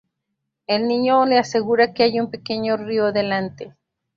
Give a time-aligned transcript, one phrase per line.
[0.65, 3.75] El niño le asegura que hay un pequeño río delante.